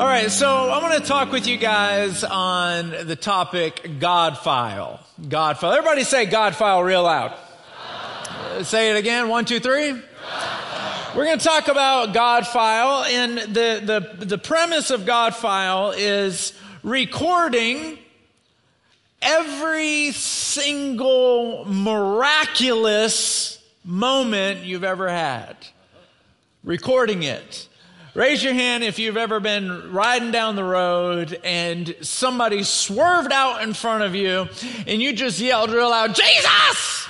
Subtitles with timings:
[0.00, 4.98] All right, so I want to talk with you guys on the topic God file.
[5.28, 5.72] God file.
[5.72, 7.34] Everybody say God file real loud.
[7.76, 9.28] Uh, say it again.
[9.28, 9.92] One, two, three.
[9.92, 15.90] We're going to talk about God file, and the, the, the premise of God file
[15.90, 17.98] is recording
[19.20, 25.58] every single miraculous moment you've ever had.
[26.64, 27.68] Recording it.
[28.14, 33.62] Raise your hand if you've ever been riding down the road and somebody swerved out
[33.62, 34.48] in front of you
[34.88, 37.08] and you just yelled real loud, Jesus!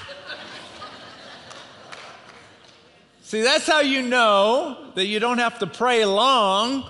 [3.23, 6.85] See, that's how you know that you don't have to pray long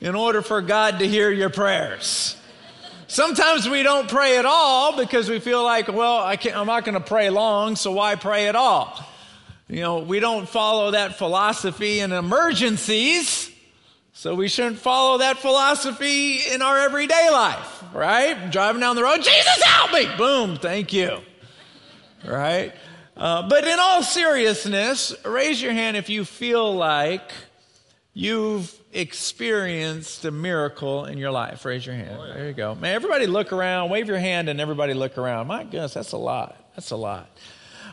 [0.00, 2.36] in order for God to hear your prayers.
[3.06, 6.94] Sometimes we don't pray at all because we feel like, well, I am not going
[6.94, 8.98] to pray long, so why pray at all?
[9.68, 13.41] You know, we don't follow that philosophy in emergencies.
[14.14, 18.50] So we shouldn't follow that philosophy in our everyday life, right?
[18.50, 20.06] Driving down the road, Jesus help me!
[20.16, 21.18] Boom, thank you.
[22.24, 22.72] Right?
[23.16, 27.32] Uh, but in all seriousness, raise your hand if you feel like
[28.14, 31.64] you've experienced a miracle in your life.
[31.64, 32.20] Raise your hand.
[32.20, 32.74] There you go.
[32.74, 33.90] Man, everybody look around.
[33.90, 35.46] Wave your hand and everybody look around.
[35.46, 36.56] My goodness, that's a lot.
[36.76, 37.30] That's a lot.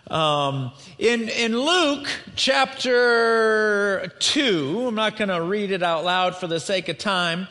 [0.07, 6.47] Um, in, in Luke chapter 2, I'm not going to read it out loud for
[6.47, 7.47] the sake of time.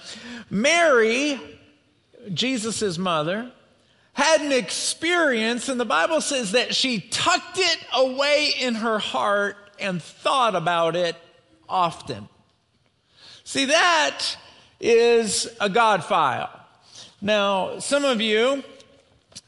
[0.50, 1.41] Mary,
[2.32, 3.50] Jesus' mother,
[4.12, 9.56] had an experience, and the Bible says that she tucked it away in her heart
[9.78, 11.14] and thought about it
[11.69, 12.28] often.
[13.44, 14.36] See, that
[14.80, 16.50] is a God file.
[17.20, 18.64] Now, some of you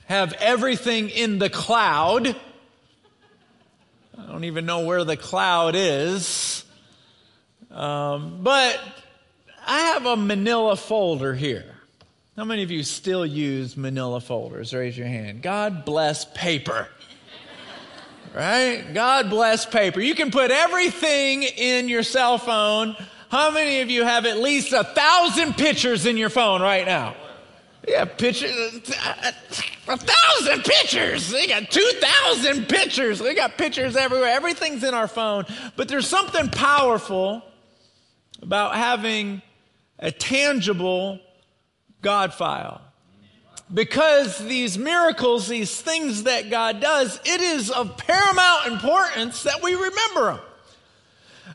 [0.06, 2.36] have everything in the cloud
[4.40, 6.64] don't even know where the cloud is.
[7.70, 8.80] Um, but
[9.66, 11.76] I have a manila folder here.
[12.38, 14.72] How many of you still use manila folders?
[14.72, 15.42] Raise your hand.
[15.42, 16.88] God bless paper.
[18.34, 18.82] right?
[18.94, 20.00] God bless paper.
[20.00, 22.96] You can put everything in your cell phone.
[23.28, 27.14] How many of you have at least a thousand pictures in your phone right now?
[27.86, 28.90] Yeah, pictures.
[29.90, 31.30] A thousand pictures.
[31.30, 33.18] They got 2,000 pictures.
[33.18, 34.28] They got pictures everywhere.
[34.28, 35.46] Everything's in our phone.
[35.74, 37.42] But there's something powerful
[38.40, 39.42] about having
[39.98, 41.18] a tangible
[42.02, 42.80] God file.
[43.74, 49.74] Because these miracles, these things that God does, it is of paramount importance that we
[49.74, 50.40] remember them.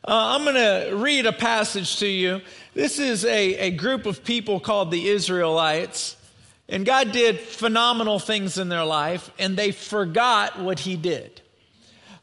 [0.03, 2.41] Uh, I'm going to read a passage to you.
[2.74, 6.18] This is a, a group of people called the Israelites.
[6.67, 11.41] And God did phenomenal things in their life, and they forgot what He did.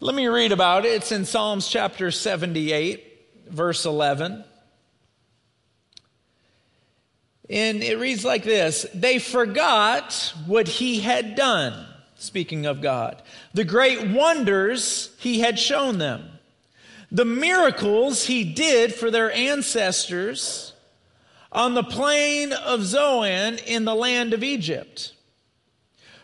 [0.00, 0.94] Let me read about it.
[0.94, 3.04] It's in Psalms chapter 78,
[3.48, 4.44] verse 11.
[7.48, 11.86] And it reads like this They forgot what He had done,
[12.16, 13.22] speaking of God,
[13.54, 16.28] the great wonders He had shown them,
[17.12, 20.72] the miracles He did for their ancestors
[21.53, 25.13] on the plain of Zoan in the land of Egypt.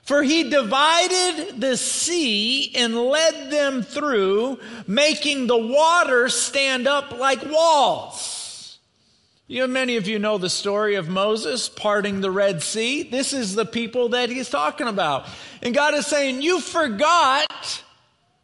[0.03, 7.45] For he divided the sea and led them through, making the water stand up like
[7.45, 8.79] walls.
[9.47, 13.03] You many of you know the story of Moses parting the Red Sea.
[13.03, 15.27] This is the people that he's talking about.
[15.63, 17.83] And God is saying, You forgot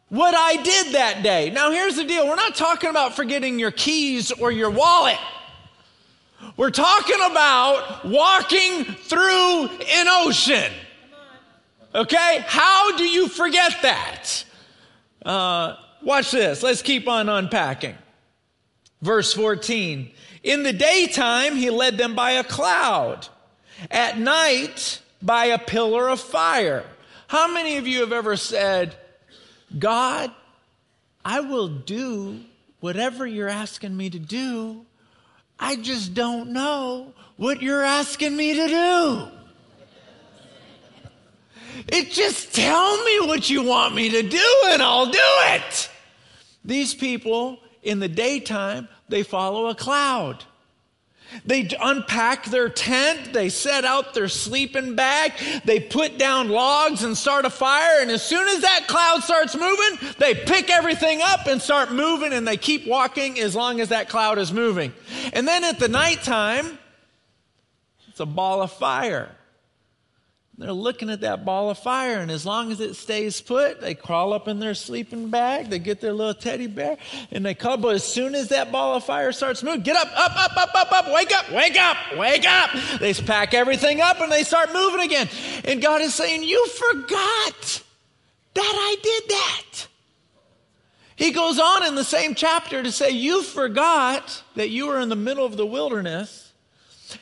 [0.09, 1.49] what I did that day.
[1.49, 5.17] Now, here's the deal we're not talking about forgetting your keys or your wallet.
[6.57, 10.71] We're talking about walking through an ocean.
[11.93, 12.43] Okay?
[12.45, 14.45] How do you forget that?
[15.25, 16.63] Uh, watch this.
[16.63, 17.95] Let's keep on unpacking.
[19.01, 20.11] Verse 14.
[20.43, 23.27] In the daytime, he led them by a cloud.
[23.91, 26.85] At night, by a pillar of fire.
[27.27, 28.95] How many of you have ever said,
[29.77, 30.31] God,
[31.25, 32.39] I will do
[32.79, 34.85] whatever you're asking me to do
[35.59, 39.27] I just don't know what you're asking me to do.
[41.87, 45.89] It just tell me what you want me to do and I'll do it.
[46.63, 50.43] These people in the daytime, they follow a cloud.
[51.45, 55.33] They unpack their tent, they set out their sleeping bag,
[55.65, 59.55] they put down logs and start a fire, and as soon as that cloud starts
[59.55, 63.89] moving, they pick everything up and start moving, and they keep walking as long as
[63.89, 64.93] that cloud is moving.
[65.33, 66.77] And then at the nighttime,
[68.07, 69.35] it's a ball of fire.
[70.57, 73.93] They're looking at that ball of fire, and as long as it stays put, they
[73.93, 76.97] crawl up in their sleeping bag, they get their little teddy bear,
[77.31, 77.77] and they cuddle.
[77.77, 80.73] But as soon as that ball of fire starts moving, get up, up, up, up,
[80.73, 82.69] up, up, wake up, wake up, wake up.
[83.01, 85.27] They pack everything up and they start moving again.
[85.65, 87.83] And God is saying, You forgot
[88.53, 89.87] that I did that.
[91.17, 95.09] He goes on in the same chapter to say, You forgot that you were in
[95.09, 96.44] the middle of the wilderness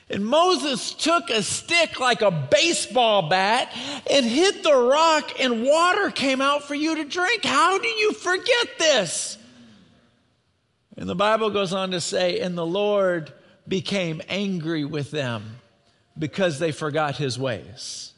[0.09, 3.71] and Moses took a stick like a baseball bat
[4.09, 7.44] and hit the rock, and water came out for you to drink.
[7.44, 9.38] How do you forget this?
[10.97, 13.33] And the Bible goes on to say, And the Lord
[13.68, 15.57] became angry with them
[16.18, 18.13] because they forgot his ways.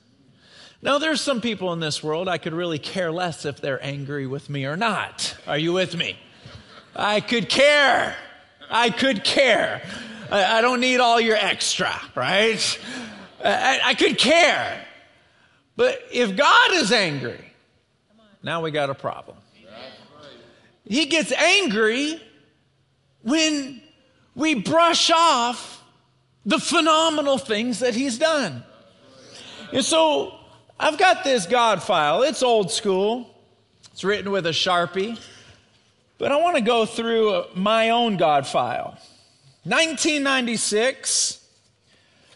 [0.82, 4.28] Now, there's some people in this world I could really care less if they're angry
[4.28, 5.36] with me or not.
[5.48, 6.18] Are you with me?
[6.96, 8.16] I could care.
[8.70, 9.82] I could care.
[10.32, 12.80] I, I don't need all your extra, right?
[13.44, 14.86] I, I could care.
[15.76, 17.52] But if God is angry,
[18.42, 19.38] now we got a problem.
[20.86, 22.22] He gets angry
[23.24, 23.82] when
[24.36, 25.84] we brush off
[26.46, 28.64] the phenomenal things that he's done.
[29.74, 30.36] And so
[30.80, 32.22] I've got this God file.
[32.22, 33.30] It's old school.
[33.92, 35.20] It's written with a Sharpie.
[36.18, 38.98] But I want to go through my own God file.
[39.66, 41.44] 1996,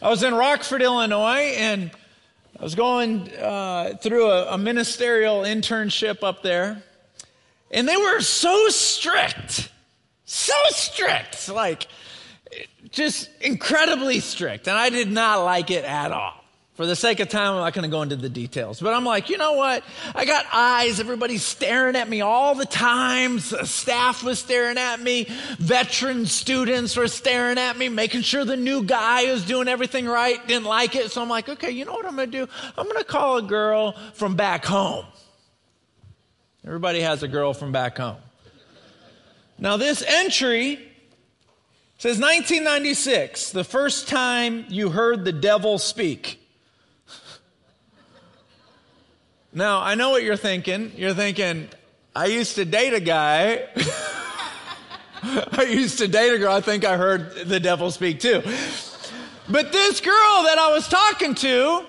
[0.01, 1.91] I was in Rockford, Illinois, and
[2.59, 6.81] I was going uh, through a, a ministerial internship up there.
[7.69, 9.71] And they were so strict,
[10.25, 11.87] so strict, like
[12.89, 14.67] just incredibly strict.
[14.67, 16.38] And I did not like it at all.
[16.79, 18.79] For the sake of time, I'm not going to go into the details.
[18.79, 19.83] But I'm like, you know what?
[20.15, 21.01] I got eyes.
[21.01, 23.39] Everybody's staring at me all the time.
[23.39, 25.27] Staff was staring at me.
[25.57, 30.47] Veteran students were staring at me, making sure the new guy was doing everything right.
[30.47, 31.11] Didn't like it.
[31.11, 32.49] So I'm like, okay, you know what I'm going to do?
[32.77, 35.05] I'm going to call a girl from back home.
[36.65, 38.21] Everybody has a girl from back home.
[39.57, 40.75] Now, this entry
[41.97, 46.38] says 1996, the first time you heard the devil speak.
[49.59, 50.93] Now, I know what you're thinking.
[50.95, 51.67] You're thinking,
[52.15, 53.67] I used to date a guy.
[55.21, 56.53] I used to date a girl.
[56.53, 58.41] I think I heard the devil speak too.
[59.49, 61.85] But this girl that I was talking to,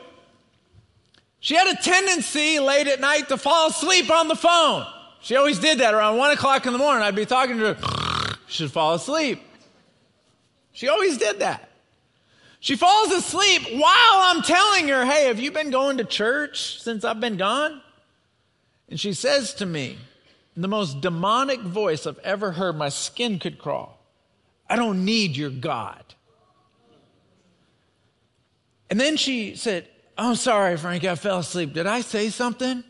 [1.38, 4.84] she had a tendency late at night to fall asleep on the phone.
[5.20, 7.04] She always did that around one o'clock in the morning.
[7.04, 8.36] I'd be talking to her.
[8.48, 9.40] She'd fall asleep.
[10.72, 11.69] She always did that.
[12.60, 17.04] She falls asleep while I'm telling her, Hey, have you been going to church since
[17.04, 17.80] I've been gone?
[18.88, 19.98] And she says to me,
[20.56, 23.98] in the most demonic voice I've ever heard, my skin could crawl.
[24.68, 26.02] I don't need your God.
[28.90, 31.72] And then she said, I'm oh, sorry, Frank, I fell asleep.
[31.72, 32.84] Did I say something?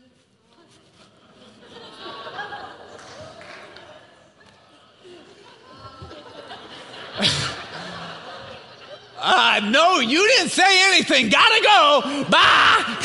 [9.23, 11.29] Uh, no, you didn't say anything.
[11.29, 12.25] Gotta go.
[12.27, 12.97] Bye.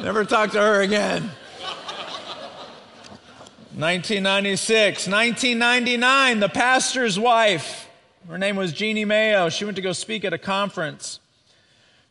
[0.00, 1.30] Never talk to her again.
[3.74, 7.88] 1996, 1999, the pastor's wife,
[8.28, 9.48] her name was Jeannie Mayo.
[9.48, 11.18] She went to go speak at a conference.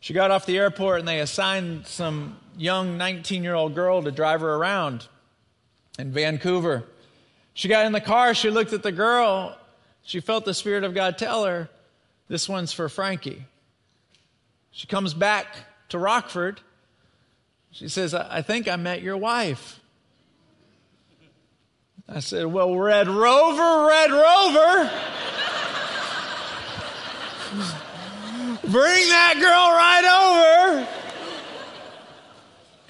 [0.01, 4.11] She got off the airport and they assigned some young 19 year old girl to
[4.11, 5.07] drive her around
[5.99, 6.83] in Vancouver.
[7.53, 9.55] She got in the car, she looked at the girl,
[10.03, 11.69] she felt the Spirit of God tell her,
[12.27, 13.45] This one's for Frankie.
[14.71, 15.47] She comes back
[15.89, 16.59] to Rockford.
[17.71, 19.79] She says, I think I met your wife.
[22.09, 24.91] I said, Well, Red Rover, Red Rover.
[28.63, 30.87] Bring that girl right over.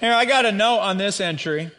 [0.00, 1.70] Here, I got a note on this entry.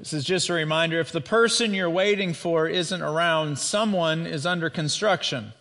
[0.00, 4.46] This is just a reminder if the person you're waiting for isn't around, someone is
[4.46, 5.52] under construction.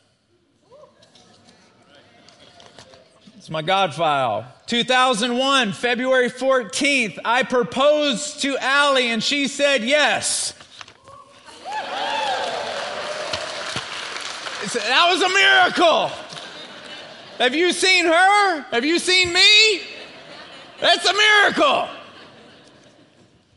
[3.36, 4.48] It's my God file.
[4.67, 10.53] 2001, February 14th, I proposed to Allie and she said yes.
[14.74, 16.12] That was a miracle.
[17.39, 18.62] Have you seen her?
[18.72, 19.81] Have you seen me?
[20.79, 21.89] That's a miracle.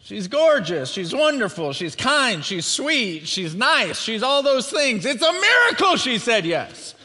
[0.04, 0.90] She's gorgeous.
[0.90, 1.72] She's wonderful.
[1.72, 2.44] She's kind.
[2.44, 3.28] She's sweet.
[3.28, 4.00] She's nice.
[4.00, 5.06] She's all those things.
[5.06, 6.96] It's a miracle she said yes.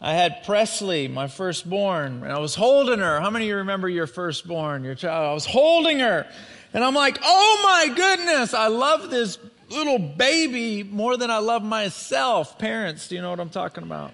[0.00, 3.20] I had Presley, my firstborn, and I was holding her.
[3.20, 5.26] How many of you remember your firstborn, your child?
[5.26, 6.26] I was holding her,
[6.72, 9.36] and I'm like, oh my goodness, I love this
[9.68, 12.58] little baby more than I love myself.
[12.58, 14.12] Parents, do you know what I'm talking about?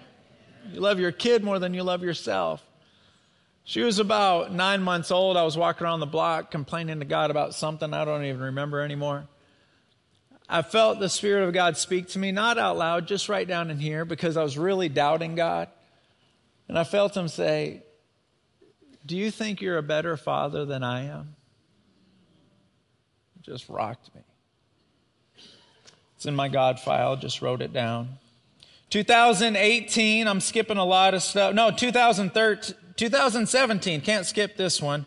[0.73, 2.66] You love your kid more than you love yourself.
[3.69, 5.37] She was about nine months old.
[5.37, 8.81] I was walking around the block complaining to God about something I don't even remember
[8.81, 9.27] anymore.
[10.49, 13.73] I felt the Spirit of God speak to me, not out loud, just right down
[13.73, 15.69] in here, because I was really doubting God.
[16.69, 17.83] And I felt Him say,
[19.05, 21.35] Do you think you're a better father than I am?
[23.37, 24.21] It just rocked me.
[26.15, 28.19] It's in my God file, just wrote it down.
[28.97, 31.55] 2018, I'm skipping a lot of stuff.
[31.55, 32.75] No, 2013.
[32.97, 35.05] 2017, can't skip this one.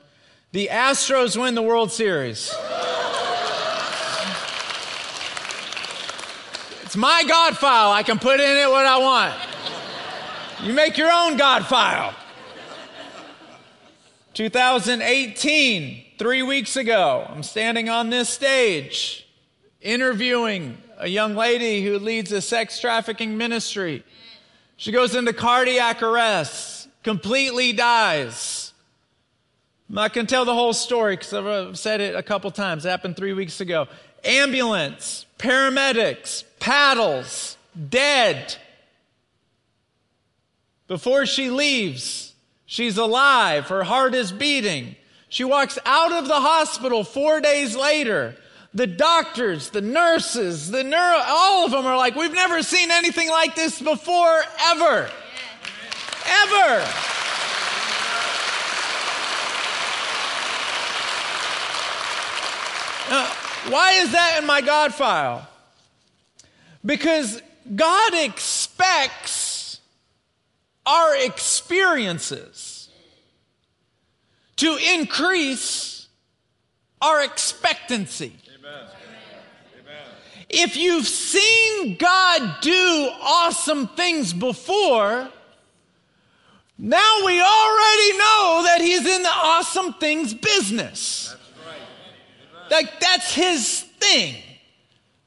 [0.51, 2.53] The Astros win the World Series.
[6.84, 7.91] It's my God file.
[7.91, 9.34] I can put in it what I want.
[10.62, 12.13] You make your own God file.
[14.36, 19.27] 2018, three weeks ago, I'm standing on this stage
[19.81, 24.03] interviewing a young lady who leads a sex trafficking ministry.
[24.77, 28.74] She goes into cardiac arrest completely dies.
[29.89, 32.51] I'm not going to tell the whole story because I've uh, said it a couple
[32.51, 32.86] times.
[32.86, 33.88] It happened three weeks ago.
[34.24, 37.58] Ambulance, paramedics, paddles,
[37.89, 38.56] dead.
[40.88, 42.34] Before she leaves,
[42.65, 43.68] she's alive.
[43.70, 44.96] Her heart is beating.
[45.29, 48.36] She walks out of the hospital four days later.
[48.74, 53.30] The doctors, the nurses, the neuro, all of them are like, we've never seen anything
[53.30, 55.10] like this before, ever
[56.30, 56.86] ever.
[63.10, 63.26] Now,
[63.70, 65.48] why is that in my God file?
[66.86, 67.42] Because
[67.76, 69.80] God expects
[70.86, 72.90] our experiences
[74.58, 76.08] to increase
[77.02, 78.34] our expectancy.
[80.50, 85.30] If you've seen God do awesome things before,
[86.78, 91.36] now we already know that he's in the awesome things business.
[91.38, 92.72] That's right.
[92.72, 94.36] Like that's his thing.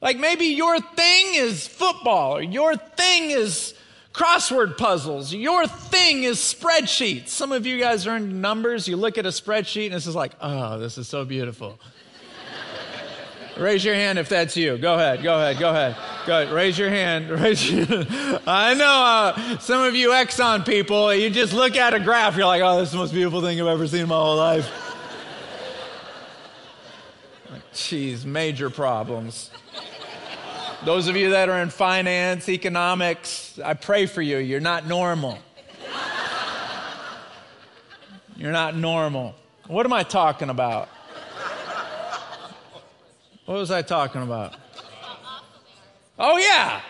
[0.01, 3.73] Like maybe your thing is football, or your thing is
[4.13, 7.29] crossword puzzles, your thing is spreadsheets.
[7.29, 10.17] Some of you guys are in numbers, you look at a spreadsheet and it's just
[10.17, 11.79] like, oh, this is so beautiful.
[13.57, 14.77] Raise your hand if that's you.
[14.77, 15.95] Go ahead, go ahead, go ahead.
[16.25, 16.53] Go ahead.
[16.53, 17.29] Raise your hand.
[17.41, 17.85] Raise your
[18.47, 22.45] I know uh, some of you Exxon people, you just look at a graph, you're
[22.45, 24.71] like, oh, this is the most beautiful thing I've ever seen in my whole life.
[27.73, 29.51] Jeez, major problems.
[30.85, 34.37] Those of you that are in finance, economics, I pray for you.
[34.37, 35.39] You're not normal.
[38.35, 39.35] You're not normal.
[39.67, 40.89] What am I talking about?
[43.45, 44.55] What was I talking about?
[46.17, 46.81] Oh, yeah.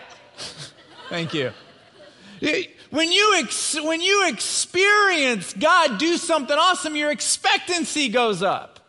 [1.08, 1.50] Thank you.
[2.90, 8.80] When you, ex- when you experience God do something awesome, your expectancy goes up.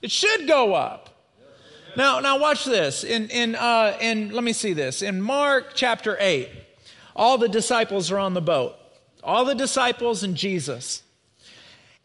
[0.00, 1.10] It should go up.
[1.96, 3.04] Now, now watch this.
[3.04, 5.02] In, in, uh, in, let me see this.
[5.02, 6.48] In Mark chapter 8,
[7.14, 8.76] all the disciples are on the boat.
[9.22, 11.02] All the disciples and Jesus.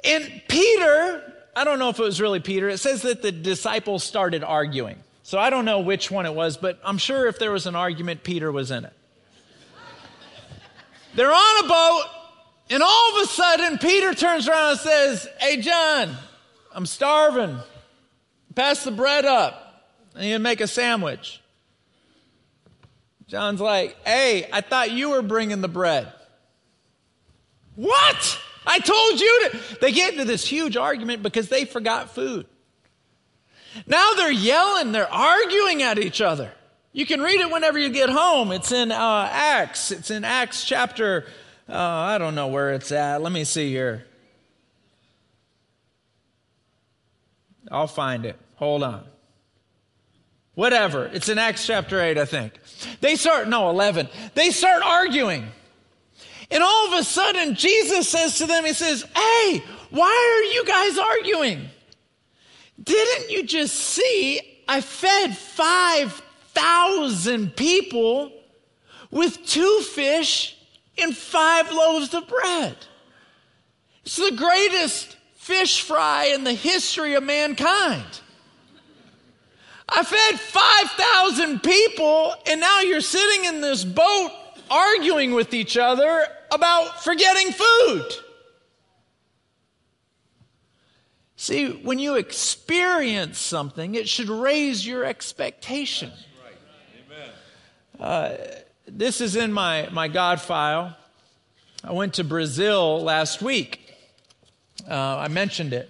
[0.04, 2.70] And Peter I don't know if it was really Peter.
[2.70, 4.98] It says that the disciples started arguing.
[5.24, 7.76] So I don't know which one it was, but I'm sure if there was an
[7.76, 8.94] argument, Peter was in it.
[11.16, 12.04] They're on a boat,
[12.70, 16.16] and all of a sudden, Peter turns around and says, Hey, John,
[16.74, 17.58] I'm starving.
[18.56, 19.92] Pass the bread up.
[20.16, 21.42] I need to make a sandwich.
[23.28, 26.12] John's like, Hey, I thought you were bringing the bread.
[27.76, 28.40] What?
[28.66, 29.80] I told you to.
[29.82, 32.46] They get into this huge argument because they forgot food.
[33.88, 36.52] Now they're yelling, they're arguing at each other.
[36.94, 38.52] You can read it whenever you get home.
[38.52, 39.92] It's in uh, Acts.
[39.92, 41.26] It's in Acts chapter,
[41.70, 43.22] uh, I don't know where it's at.
[43.22, 44.06] Let me see here.
[47.72, 48.38] I'll find it.
[48.56, 49.06] Hold on.
[50.54, 51.06] Whatever.
[51.06, 52.54] It's in Acts chapter 8, I think.
[53.00, 54.10] They start, no, 11.
[54.34, 55.48] They start arguing.
[56.52, 60.66] And all of a sudden, Jesus says to them, He says, Hey, why are you
[60.66, 61.70] guys arguing?
[62.84, 68.34] Didn't you just see I fed 5,000 people
[69.12, 70.58] with two fish
[70.98, 72.76] and five loaves of bread.
[74.06, 78.22] It's the greatest fish fry in the history of mankind.
[79.90, 84.32] I fed 5,000 people, and now you're sitting in this boat
[84.72, 88.06] arguing with each other about forgetting food.
[91.36, 96.12] See, when you experience something, it should raise your expectation.
[98.00, 98.38] Uh,
[98.88, 100.96] this is in my, my God file.
[101.84, 103.96] I went to Brazil last week.
[104.90, 105.90] Uh, I mentioned it.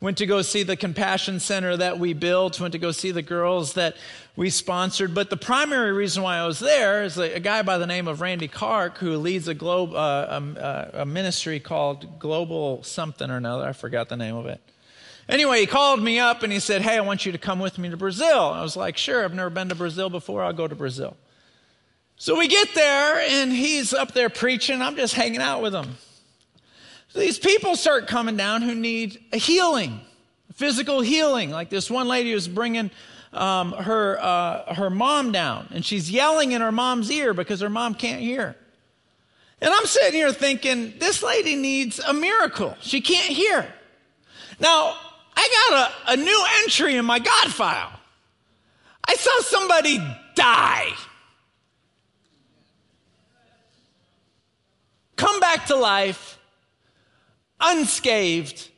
[0.00, 3.22] Went to go see the compassion center that we built, went to go see the
[3.22, 3.96] girls that
[4.36, 5.12] we sponsored.
[5.12, 8.20] But the primary reason why I was there is a, guy by the name of
[8.20, 13.66] Randy Clark who leads a, globe, uh, a, a ministry called Global Something or Another.
[13.66, 14.60] I forgot the name of it.
[15.28, 17.76] Anyway, he called me up and he said, Hey, I want you to come with
[17.76, 18.38] me to Brazil.
[18.38, 20.44] I was like, Sure, I've never been to Brazil before.
[20.44, 21.16] I'll go to Brazil.
[22.16, 24.80] So we get there and he's up there preaching.
[24.80, 25.96] I'm just hanging out with him.
[27.14, 30.00] These people start coming down who need a healing,
[30.54, 31.50] physical healing.
[31.50, 32.90] Like this one lady was bringing
[33.32, 37.70] um, her, uh, her mom down and she's yelling in her mom's ear because her
[37.70, 38.56] mom can't hear.
[39.60, 42.76] And I'm sitting here thinking, this lady needs a miracle.
[42.80, 43.66] She can't hear.
[44.60, 44.96] Now,
[45.36, 47.92] I got a, a new entry in my God file.
[49.06, 49.98] I saw somebody
[50.34, 50.90] die.
[55.16, 56.37] Come back to life,
[57.60, 58.68] unscathed.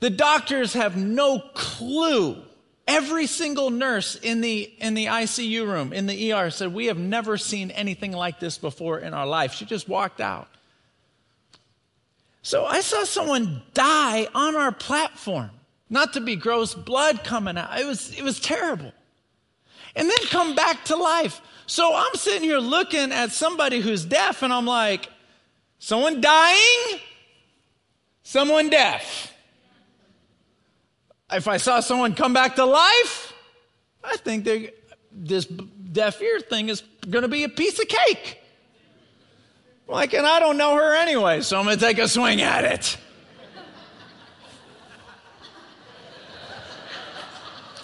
[0.00, 2.42] The doctors have no clue.
[2.88, 6.98] Every single nurse in the, in the ICU room, in the ER, said, We have
[6.98, 9.54] never seen anything like this before in our life.
[9.54, 10.48] She just walked out.
[12.42, 15.50] So I saw someone die on our platform.
[15.88, 17.78] Not to be gross, blood coming out.
[17.78, 18.92] It was, it was terrible.
[19.94, 21.40] And then come back to life.
[21.66, 25.08] So I'm sitting here looking at somebody who's deaf, and I'm like,
[25.78, 27.00] someone dying,
[28.22, 29.34] someone deaf.
[31.30, 33.32] If I saw someone come back to life,
[34.04, 34.44] I think
[35.10, 38.38] this deaf ear thing is going to be a piece of cake.
[39.88, 42.64] Like, and I don't know her anyway, so I'm going to take a swing at
[42.64, 42.96] it.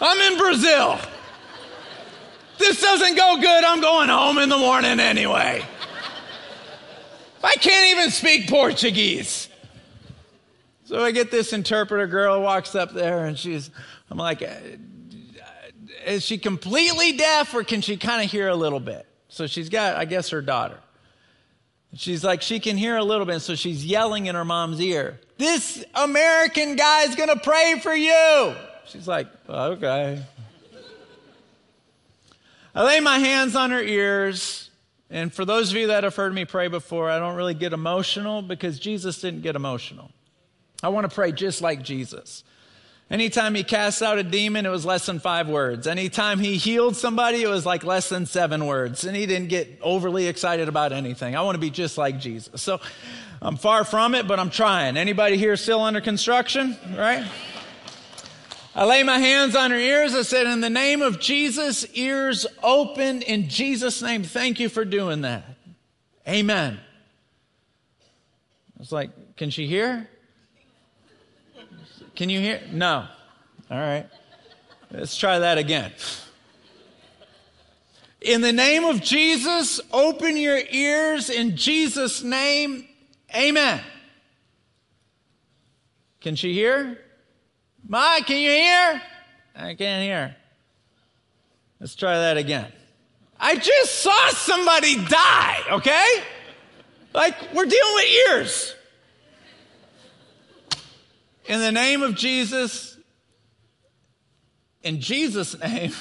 [0.01, 0.99] I'm in Brazil.
[2.59, 3.65] This doesn't go good.
[3.65, 5.63] I'm going home in the morning anyway.
[7.43, 9.48] I can't even speak Portuguese.
[10.89, 13.71] So I get this interpreter girl walks up there and she's,
[14.11, 14.55] I'm like, uh,
[16.07, 19.05] is she completely deaf or can she kind of hear a little bit?
[19.29, 20.79] So she's got, I guess, her daughter.
[21.93, 25.21] She's like, she can hear a little bit, so she's yelling in her mom's ear,
[25.37, 28.55] This American guy's gonna pray for you.
[28.87, 30.23] She's like, Okay.
[32.75, 34.71] I lay my hands on her ears,
[35.11, 37.75] and for those of you that have heard me pray before, I don't really get
[37.75, 40.13] emotional because Jesus didn't get emotional.
[40.83, 42.45] I want to pray just like Jesus.
[43.11, 45.87] Anytime he cast out a demon, it was less than five words.
[45.87, 49.05] Anytime he healed somebody, it was like less than seven words.
[49.05, 51.35] And he didn't get overly excited about anything.
[51.35, 52.61] I want to be just like Jesus.
[52.61, 52.81] So
[53.41, 54.99] I'm far from it, but I'm trying.
[54.99, 56.77] Anybody here still under construction?
[56.95, 57.27] Right?
[58.75, 60.15] I lay my hands on her ears.
[60.15, 63.23] I said, In the name of Jesus, ears open.
[63.23, 65.45] In Jesus' name, thank you for doing that.
[66.29, 66.79] Amen.
[68.03, 70.07] I was like, Can she hear?
[72.19, 72.61] Can you hear?
[72.73, 73.07] No.
[73.71, 74.05] All right.
[74.91, 75.93] Let's try that again.
[78.21, 82.89] In the name of Jesus, open your ears in Jesus' name.
[83.33, 83.81] Amen.
[86.21, 86.99] Can she hear?
[87.87, 89.03] Ma, can you hear?
[89.55, 90.35] I can't hear.
[91.79, 92.73] Let's try that again.
[93.39, 96.25] I just saw somebody die, okay?
[97.15, 98.75] Like, we're dealing with ears.
[101.49, 102.99] In the name of Jesus,
[104.83, 105.93] in Jesus' name,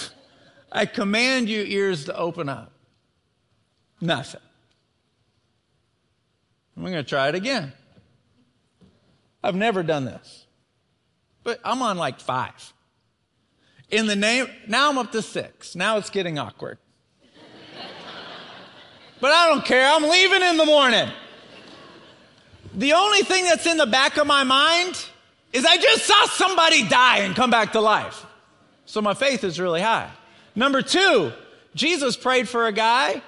[0.72, 2.72] I command you ears to open up.
[4.00, 4.40] Nothing.
[6.74, 7.72] I'm going to try it again.
[9.44, 10.46] I've never done this,
[11.44, 12.72] but I'm on like five.
[13.90, 15.76] In the name, now I'm up to six.
[15.76, 16.78] Now it's getting awkward.
[19.20, 19.86] but I don't care.
[19.86, 21.10] I'm leaving in the morning.
[22.78, 25.04] The only thing that's in the back of my mind
[25.52, 28.24] is I just saw somebody die and come back to life.
[28.86, 30.08] So my faith is really high.
[30.54, 31.32] Number two,
[31.74, 33.20] Jesus prayed for a guy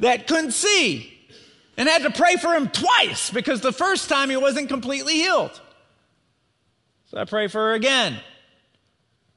[0.00, 1.18] that couldn't see
[1.78, 5.58] and had to pray for him twice because the first time he wasn't completely healed.
[7.06, 8.18] So I pray for her again.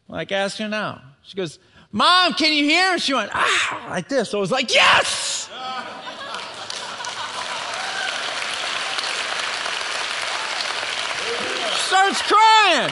[0.10, 1.02] Like, ask her now.
[1.22, 1.58] She goes,
[1.94, 3.00] Mom, can you hear?
[3.00, 4.32] She went, ah, like this.
[4.32, 5.33] So I was like, yes!
[11.94, 12.92] Starts crying.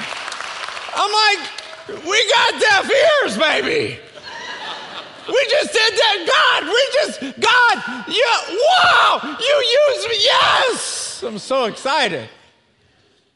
[0.93, 3.97] I'm like, we got deaf ears, baby.
[5.27, 6.61] We just did that.
[6.61, 10.17] God, we just, God, yeah, wow, you used me.
[10.19, 11.23] Yes.
[11.25, 12.29] I'm so excited.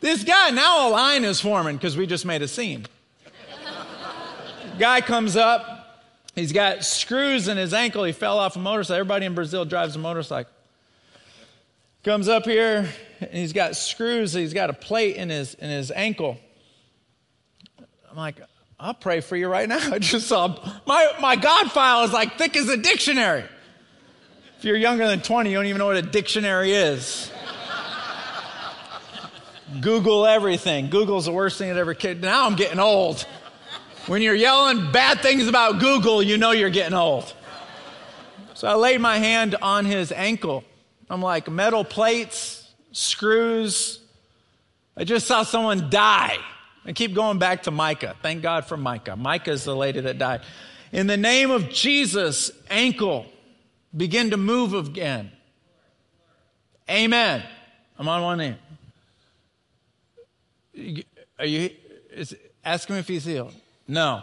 [0.01, 2.85] This guy, now a line is forming because we just made a scene.
[4.77, 6.03] Guy comes up.
[6.35, 8.03] He's got screws in his ankle.
[8.03, 8.97] He fell off a motorcycle.
[8.97, 10.51] Everybody in Brazil drives a motorcycle.
[12.05, 12.87] Comes up here
[13.19, 14.31] and he's got screws.
[14.31, 16.37] He's got a plate in his in his ankle.
[18.11, 18.39] I'm like,
[18.79, 19.79] I'll pray for you right now.
[19.91, 23.43] I just saw my my God file is like thick as a dictionary.
[24.59, 27.31] If you're younger than 20, you don't even know what a dictionary is.
[29.81, 30.91] Google everything.
[30.91, 32.21] Google's the worst thing that ever kid.
[32.21, 33.25] Now I'm getting old.
[34.05, 37.33] When you're yelling bad things about Google, you know you're getting old.
[38.53, 40.63] So I laid my hand on his ankle.
[41.09, 43.99] I'm like, metal plates, screws.
[44.97, 46.37] I just saw someone die.
[46.85, 48.15] I keep going back to Micah.
[48.21, 49.15] Thank God for Micah.
[49.15, 50.41] Micah is the lady that died.
[50.91, 53.25] In the name of Jesus, ankle,
[53.95, 55.31] begin to move again.
[56.89, 57.43] Amen.
[57.97, 58.55] I'm on one knee.
[61.39, 61.71] Are you,
[62.11, 63.53] is, ask him if he's healed.
[63.87, 64.21] No.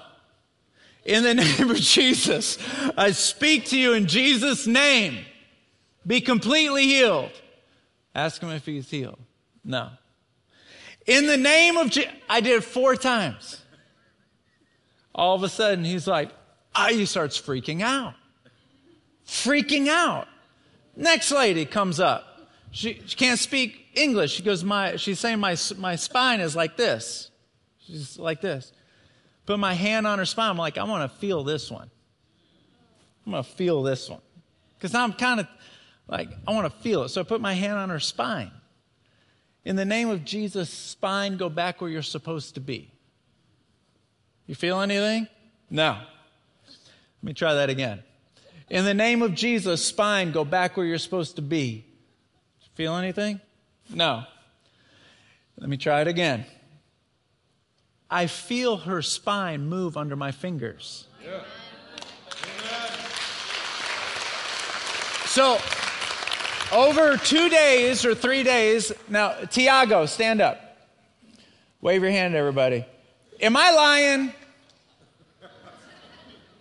[1.05, 2.59] In the name of Jesus,
[2.97, 5.25] I speak to you in Jesus' name.
[6.07, 7.31] Be completely healed.
[8.15, 9.19] Ask him if he's healed.
[9.65, 9.91] No.
[11.07, 13.61] In the name of Jesus, I did it four times.
[15.15, 16.31] All of a sudden, he's like,
[16.75, 18.15] ah, he starts freaking out.
[19.27, 20.29] Freaking out.
[20.97, 22.49] Next lady comes up.
[22.71, 24.33] She, she can't speak English.
[24.33, 27.31] She goes, my, she's saying my, my spine is like this.
[27.79, 28.73] She's like this.
[29.45, 30.51] Put my hand on her spine.
[30.51, 31.91] I'm like, I want to feel this one.
[33.27, 34.21] I'm going to feel this one.
[34.79, 35.47] Because I'm kind of
[36.09, 37.09] like, I want to feel it.
[37.11, 38.51] So I put my hand on her spine.
[39.65, 42.91] In the name of Jesus, spine, go back where you're supposed to be.
[44.47, 45.29] You feel anything?
[45.71, 45.99] No.
[47.23, 48.03] Let me try that again.
[48.69, 51.87] In the name of Jesus, spine, go back where you're supposed to be.
[52.75, 53.41] Feel anything?
[53.91, 54.25] No.
[55.59, 56.47] Let me try it again.
[58.11, 61.07] I feel her spine move under my fingers.
[61.25, 61.45] Yeah.
[65.27, 65.59] So,
[66.73, 70.61] over two days or three days, now, Tiago, stand up.
[71.81, 72.85] Wave your hand, everybody.
[73.41, 74.33] Am I lying?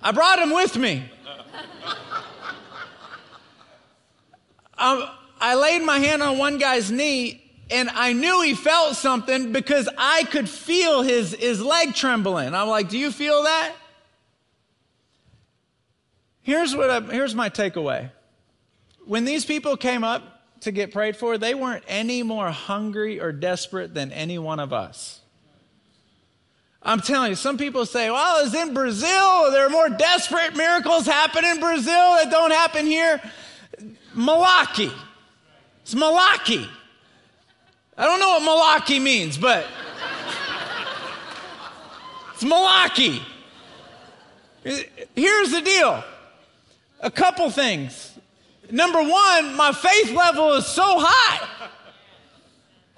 [0.03, 1.09] I brought him with me.
[4.77, 5.07] Um,
[5.39, 9.87] I laid my hand on one guy's knee and I knew he felt something because
[9.97, 12.53] I could feel his, his leg trembling.
[12.53, 13.73] I'm like, Do you feel that?
[16.41, 18.09] Here's, what I, here's my takeaway.
[19.11, 20.23] When these people came up
[20.61, 24.71] to get prayed for, they weren't any more hungry or desperate than any one of
[24.71, 25.19] us.
[26.81, 29.51] I'm telling you, some people say, well, it's in Brazil.
[29.51, 33.21] There are more desperate miracles happen in Brazil that don't happen here.
[34.15, 34.93] Malaki.
[35.81, 36.65] It's Malaki.
[37.97, 39.67] I don't know what Malaki means, but
[42.33, 43.21] it's Malaki.
[44.63, 46.01] Here's the deal
[47.01, 48.10] a couple things.
[48.71, 51.47] Number one, my faith level is so high.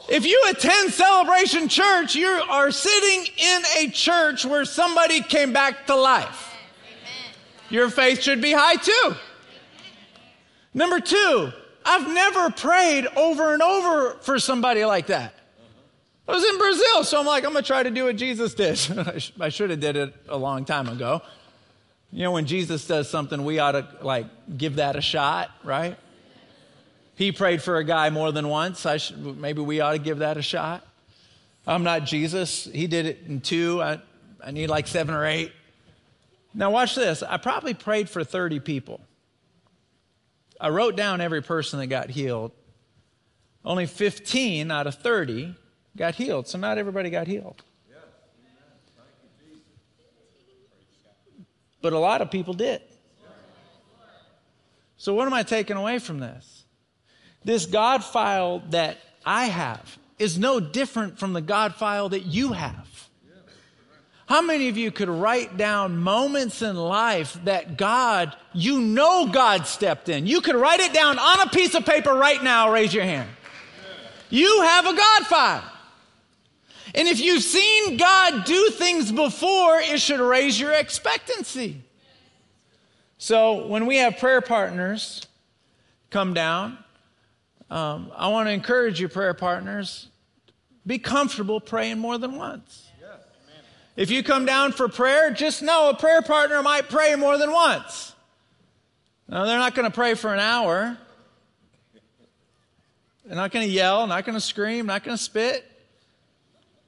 [0.10, 5.88] If you attend Celebration Church, you are sitting in a church where somebody came back
[5.88, 6.54] to life.
[7.70, 9.16] Your faith should be high too.
[10.74, 11.52] Number two,
[11.86, 15.34] I've never prayed over and over for somebody like that.
[16.28, 18.80] I was in Brazil, so I'm like, I'm to try to do what Jesus did.
[19.40, 21.22] I should have did it a long time ago.
[22.14, 25.98] You know, when Jesus does something, we ought to like give that a shot, right?
[27.16, 28.86] He prayed for a guy more than once.
[28.86, 30.86] I should, maybe we ought to give that a shot.
[31.66, 32.66] I'm not Jesus.
[32.66, 33.82] He did it in two.
[33.82, 34.00] I,
[34.46, 35.54] I need like seven or eight.
[36.54, 37.24] Now, watch this.
[37.24, 39.02] I probably prayed for 30 people.
[40.62, 42.52] I wrote down every person that got healed.
[43.66, 45.56] Only 15 out of 30
[45.98, 47.64] got healed, so not everybody got healed.
[51.84, 52.82] But a lot of people did.
[54.96, 56.64] So, what am I taking away from this?
[57.44, 62.54] This God file that I have is no different from the God file that you
[62.54, 62.88] have.
[64.28, 69.68] How many of you could write down moments in life that God, you know God
[69.68, 70.26] stepped in?
[70.26, 73.30] You could write it down on a piece of paper right now, raise your hand.
[74.30, 75.73] You have a God file.
[76.96, 81.82] And if you've seen God do things before, it should raise your expectancy.
[83.18, 85.26] So when we have prayer partners
[86.10, 86.78] come down,
[87.72, 90.08] um, I want to encourage you, prayer partners,
[90.86, 92.92] be comfortable praying more than once.
[93.96, 97.52] If you come down for prayer, just know a prayer partner might pray more than
[97.52, 98.14] once.
[99.28, 100.98] Now, they're not going to pray for an hour.
[103.26, 105.70] They're not going to yell, not going to scream, not going to spit.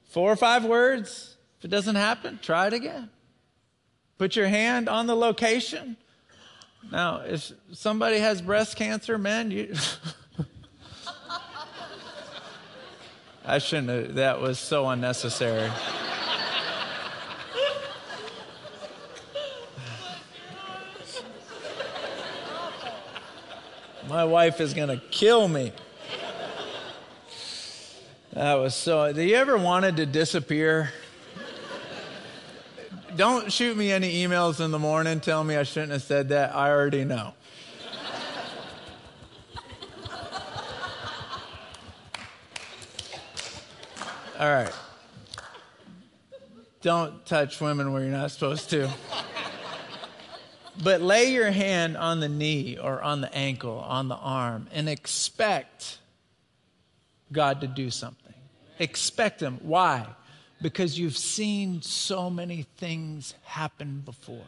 [0.08, 1.36] Four or five words.
[1.58, 3.10] If it doesn't happen, try it again.
[4.18, 5.96] Put your hand on the location.
[6.90, 9.74] Now, if somebody has breast cancer, man, you.
[13.44, 15.70] I shouldn't have, that was so unnecessary.
[24.08, 25.72] My wife is going to kill me.
[28.36, 29.14] That was so.
[29.14, 30.92] Do you ever wanted to disappear?
[33.16, 36.54] Don't shoot me any emails in the morning telling me I shouldn't have said that.
[36.54, 37.32] I already know.
[44.38, 44.72] All right.
[46.82, 48.90] Don't touch women where you're not supposed to.
[50.84, 54.90] But lay your hand on the knee or on the ankle, on the arm, and
[54.90, 55.96] expect
[57.32, 58.25] God to do something.
[58.78, 59.58] Expect them.
[59.62, 60.06] Why?
[60.60, 64.42] Because you've seen so many things happen before.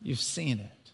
[0.00, 0.90] You've seen it.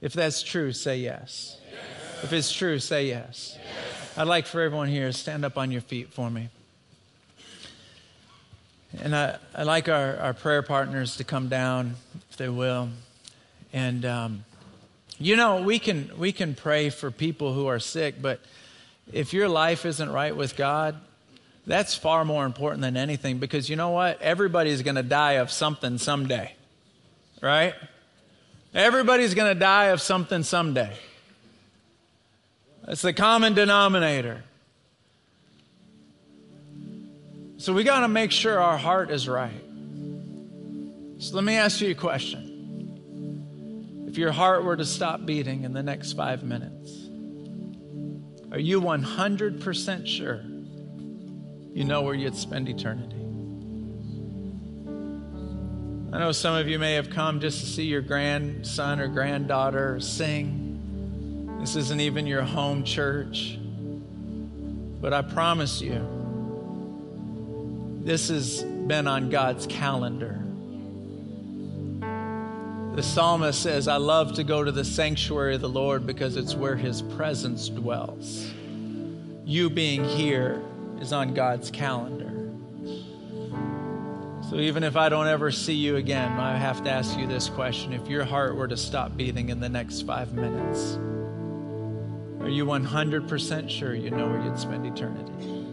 [0.00, 1.58] If that's true, say yes.
[1.70, 2.24] yes.
[2.24, 3.56] If it's true, say yes.
[3.62, 4.18] yes.
[4.18, 6.48] I'd like for everyone here to stand up on your feet for me.
[8.98, 11.94] And I, I'd like our, our prayer partners to come down,
[12.30, 12.88] if they will.
[13.72, 14.44] And, um,
[15.18, 18.40] you know, we can, we can pray for people who are sick, but
[19.12, 20.96] if your life isn't right with God,
[21.66, 24.20] that's far more important than anything because you know what?
[24.20, 26.54] Everybody's going to die of something someday,
[27.40, 27.74] right?
[28.74, 30.92] Everybody's going to die of something someday.
[32.84, 34.42] That's the common denominator.
[37.58, 39.62] So we got to make sure our heart is right.
[41.18, 42.46] So let me ask you a question.
[44.08, 46.99] If your heart were to stop beating in the next five minutes,
[48.52, 50.42] are you 100% sure
[51.72, 53.16] you know where you'd spend eternity?
[56.12, 60.00] I know some of you may have come just to see your grandson or granddaughter
[60.00, 61.58] sing.
[61.60, 63.56] This isn't even your home church.
[65.00, 66.04] But I promise you,
[68.02, 70.42] this has been on God's calendar.
[72.94, 76.56] The psalmist says, I love to go to the sanctuary of the Lord because it's
[76.56, 78.50] where his presence dwells.
[79.44, 80.60] You being here
[81.00, 82.30] is on God's calendar.
[84.50, 87.48] So even if I don't ever see you again, I have to ask you this
[87.48, 87.92] question.
[87.92, 90.96] If your heart were to stop beating in the next five minutes,
[92.40, 95.66] are you 100% sure you know where you'd spend eternity?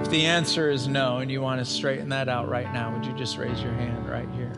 [0.00, 3.06] If the answer is no and you want to straighten that out right now, would
[3.06, 4.52] you just raise your hand right here?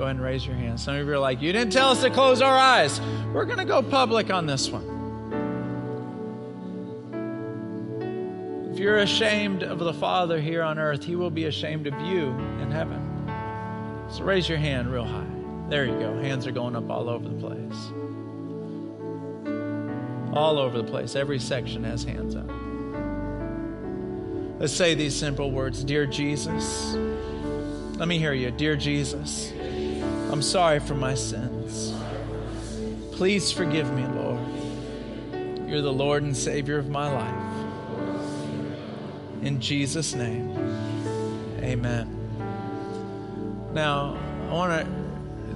[0.00, 0.80] Go ahead and raise your hand.
[0.80, 3.02] Some of you are like, You didn't tell us to close our eyes.
[3.34, 4.86] We're going to go public on this one.
[8.72, 12.28] If you're ashamed of the Father here on earth, He will be ashamed of you
[12.62, 13.28] in heaven.
[14.10, 15.26] So raise your hand real high.
[15.68, 16.18] There you go.
[16.18, 17.92] Hands are going up all over the place.
[20.34, 21.14] All over the place.
[21.14, 22.50] Every section has hands up.
[24.58, 26.94] Let's say these simple words Dear Jesus,
[27.98, 28.50] let me hear you.
[28.50, 29.52] Dear Jesus,
[30.30, 31.92] I'm sorry for my sins.
[33.12, 34.40] Please forgive me, Lord.
[35.68, 37.50] You're the Lord and Savior of my life.
[39.42, 40.56] In Jesus' name,
[41.58, 42.16] amen.
[43.72, 44.16] Now,
[44.48, 45.00] I want to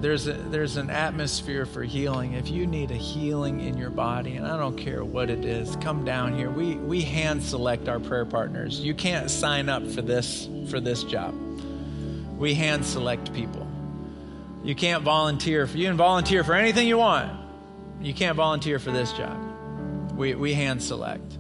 [0.00, 2.34] there's, there's an atmosphere for healing.
[2.34, 5.76] If you need a healing in your body, and I don't care what it is,
[5.76, 6.50] come down here.
[6.50, 8.80] We, we hand select our prayer partners.
[8.80, 11.34] You can't sign up for this, for this job.
[12.37, 13.63] We hand select people.
[14.64, 15.66] You can't volunteer.
[15.66, 17.31] For, you can volunteer for anything you want.
[18.00, 19.38] You can't volunteer for this job.
[20.16, 21.38] We, we hand select.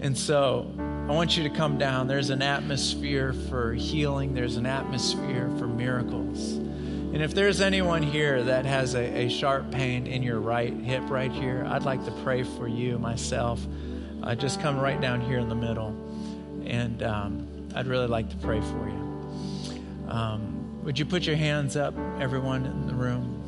[0.00, 0.70] And so
[1.08, 2.08] I want you to come down.
[2.08, 6.54] There's an atmosphere for healing, there's an atmosphere for miracles.
[7.12, 11.02] And if there's anyone here that has a, a, sharp pain in your right hip
[11.08, 13.60] right here, I'd like to pray for you myself.
[14.22, 15.90] Uh, just come right down here in the middle.
[16.64, 20.08] And um, I'd really like to pray for you.
[20.08, 20.51] Um,
[20.82, 23.38] would you put your hands up, everyone in the room?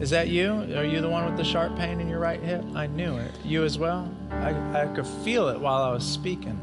[0.00, 0.52] Is that you?
[0.76, 2.64] Are you the one with the sharp pain in your right hip?
[2.74, 3.32] I knew it.
[3.44, 4.12] You as well?
[4.30, 6.58] I, I could feel it while I was speaking.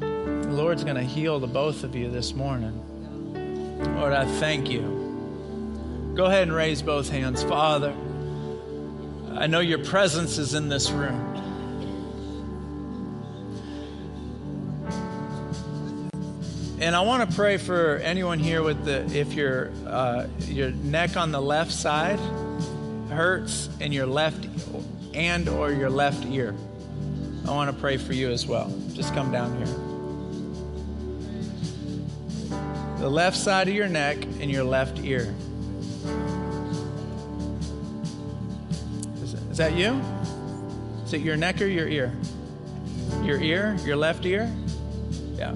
[0.00, 2.84] The Lord's going to heal the both of you this morning.
[3.96, 6.14] Lord, I thank you.
[6.14, 7.42] Go ahead and raise both hands.
[7.42, 7.94] Father,
[9.34, 11.34] I know your presence is in this room.
[16.88, 21.18] And I want to pray for anyone here with the if your uh, your neck
[21.18, 22.18] on the left side
[23.10, 24.48] hurts and your left
[25.12, 26.54] and or your left ear.
[27.46, 28.72] I want to pray for you as well.
[28.94, 29.66] Just come down here.
[33.00, 35.34] The left side of your neck and your left ear.
[39.22, 40.00] Is, is that you?
[41.04, 42.14] Is it your neck or your ear?
[43.24, 43.76] Your ear?
[43.84, 44.50] Your left ear?
[45.34, 45.54] Yeah.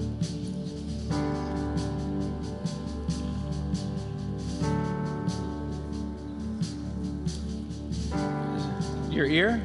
[9.13, 9.63] Your ear?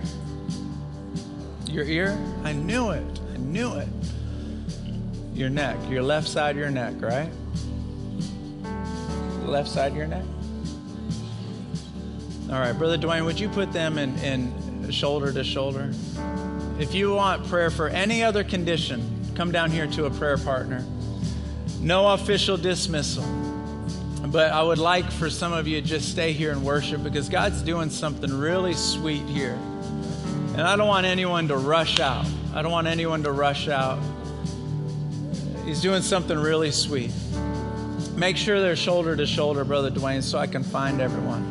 [1.71, 2.19] Your ear?
[2.45, 3.21] I knew it.
[3.33, 3.89] I knew it.
[5.33, 7.31] Your neck, your left side of your neck, right?
[9.47, 10.25] Left side of your neck?
[12.51, 15.95] All right, Brother Dwayne, would you put them in, in shoulder to shoulder?
[16.79, 20.85] If you want prayer for any other condition, come down here to a prayer partner.
[21.81, 23.25] No official dismissal.
[24.31, 27.31] But I would like for some of you to just stay here and worship because
[27.31, 29.59] God's doing something really sweet here.
[30.53, 32.27] And I don't want anyone to rush out.
[32.55, 33.99] I don't want anyone to rush out.
[35.65, 37.11] He's doing something really sweet.
[38.17, 41.51] Make sure they're shoulder to shoulder, Brother Dwayne, so I can find everyone.